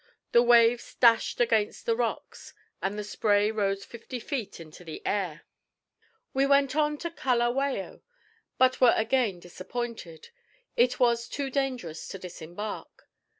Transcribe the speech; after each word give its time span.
The 0.31 0.41
waves 0.41 0.95
dashed 0.95 1.39
against 1.39 1.85
the 1.85 1.95
rocks, 1.95 2.55
and 2.81 2.97
the 2.97 3.03
spray 3.03 3.51
rose 3.51 3.85
fifty 3.85 4.19
feet 4.19 4.59
into 4.59 4.83
the 4.83 5.05
air. 5.05 5.43
We 6.33 6.47
went 6.47 6.75
on 6.75 6.97
to 6.97 7.11
Kalawao, 7.11 8.01
but 8.57 8.81
were 8.81 8.95
again 8.97 9.39
disappointed; 9.39 10.29
it 10.75 10.99
was 10.99 11.29
too 11.29 11.51
dangerous 11.51 12.07
to 12.07 12.17
disembark. 12.17 13.07